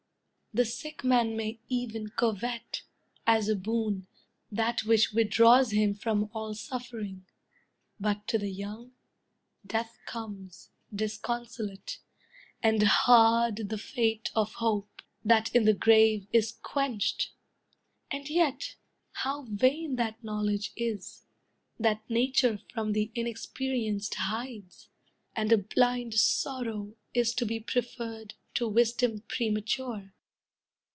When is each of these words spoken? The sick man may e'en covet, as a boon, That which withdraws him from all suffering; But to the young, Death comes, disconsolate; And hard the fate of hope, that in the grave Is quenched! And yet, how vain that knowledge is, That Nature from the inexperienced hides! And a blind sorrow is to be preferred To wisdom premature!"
The 0.53 0.65
sick 0.65 1.05
man 1.05 1.37
may 1.37 1.61
e'en 1.71 2.09
covet, 2.09 2.83
as 3.25 3.47
a 3.47 3.55
boon, 3.55 4.05
That 4.51 4.83
which 4.83 5.13
withdraws 5.13 5.71
him 5.71 5.93
from 5.93 6.29
all 6.33 6.53
suffering; 6.55 7.25
But 8.01 8.27
to 8.27 8.37
the 8.37 8.51
young, 8.51 8.91
Death 9.65 9.97
comes, 10.05 10.71
disconsolate; 10.93 11.99
And 12.61 12.83
hard 12.83 13.69
the 13.69 13.77
fate 13.77 14.29
of 14.35 14.55
hope, 14.55 15.01
that 15.23 15.55
in 15.55 15.63
the 15.63 15.73
grave 15.73 16.27
Is 16.33 16.51
quenched! 16.51 17.31
And 18.11 18.29
yet, 18.29 18.75
how 19.23 19.43
vain 19.43 19.95
that 19.95 20.21
knowledge 20.21 20.73
is, 20.75 21.23
That 21.79 22.01
Nature 22.09 22.59
from 22.73 22.91
the 22.91 23.09
inexperienced 23.15 24.15
hides! 24.15 24.89
And 25.33 25.53
a 25.53 25.57
blind 25.57 26.15
sorrow 26.15 26.93
is 27.13 27.33
to 27.35 27.45
be 27.45 27.61
preferred 27.61 28.33
To 28.55 28.67
wisdom 28.67 29.21
premature!" 29.29 30.13